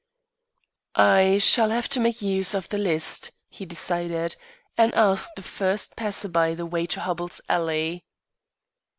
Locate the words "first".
5.43-5.95